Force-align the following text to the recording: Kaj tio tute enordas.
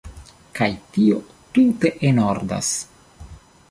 Kaj 0.59 0.69
tio 0.95 1.21
tute 1.59 1.95
enordas. 2.13 2.77